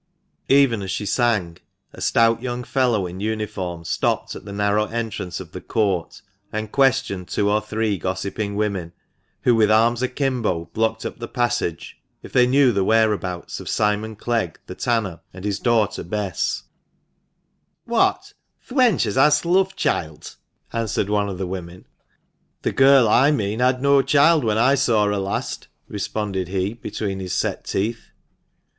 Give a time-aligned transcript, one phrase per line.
[0.49, 1.59] Even as she sang,
[1.93, 6.71] a stout young fellow in uniform stopped at the narrow entrance of the court, and
[6.71, 8.93] questioned two or three gossiping women,
[9.43, 14.15] who, with arms akimbo, blocked up the passage, if they knew the whereabouts of Simon
[14.15, 16.63] Clegg, the tanner, and his daughter Bess,
[17.85, 18.13] THE MANCHESTER MAN.
[18.15, 18.33] 35"
[18.73, 18.73] What!
[18.73, 20.37] th' wench as has the love choilt?"
[20.73, 21.85] answered one of the women.
[22.63, 27.19] "The girl I mean had no child when I saw her last," responded he, between
[27.19, 28.09] his set teeth.